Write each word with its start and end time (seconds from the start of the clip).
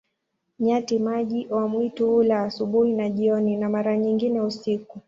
Nyati-maji 0.59 1.47
wa 1.49 1.67
mwitu 1.67 2.07
hula 2.11 2.43
asubuhi 2.43 2.93
na 2.93 3.09
jioni, 3.09 3.57
na 3.57 3.69
mara 3.69 3.97
nyingine 3.97 4.41
usiku. 4.41 4.99